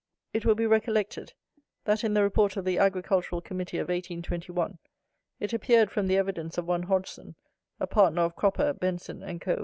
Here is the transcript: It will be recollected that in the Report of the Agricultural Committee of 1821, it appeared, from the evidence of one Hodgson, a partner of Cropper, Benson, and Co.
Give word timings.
It 0.33 0.45
will 0.47 0.55
be 0.55 0.65
recollected 0.65 1.33
that 1.85 2.03
in 2.03 2.15
the 2.15 2.23
Report 2.23 2.57
of 2.57 2.65
the 2.65 2.79
Agricultural 2.79 3.39
Committee 3.39 3.77
of 3.77 3.83
1821, 3.89 4.79
it 5.39 5.53
appeared, 5.53 5.91
from 5.91 6.07
the 6.07 6.17
evidence 6.17 6.57
of 6.57 6.65
one 6.65 6.81
Hodgson, 6.81 7.35
a 7.79 7.85
partner 7.85 8.23
of 8.23 8.35
Cropper, 8.35 8.73
Benson, 8.73 9.21
and 9.21 9.39
Co. 9.39 9.59